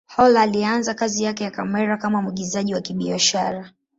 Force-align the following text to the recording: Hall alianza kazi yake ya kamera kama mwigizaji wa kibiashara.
Hall 0.05 0.37
alianza 0.37 0.93
kazi 0.93 1.23
yake 1.23 1.43
ya 1.43 1.51
kamera 1.51 1.97
kama 1.97 2.21
mwigizaji 2.21 2.73
wa 2.73 2.81
kibiashara. 2.81 3.71